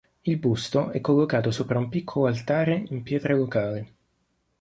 Il 0.23 0.37
busto 0.39 0.89
è 0.89 0.99
collocato 0.99 1.51
sopra 1.51 1.77
un 1.77 1.87
piccolo 1.87 2.25
altare 2.25 2.85
in 2.87 3.03
pietra 3.03 3.35
locale. 3.35 3.93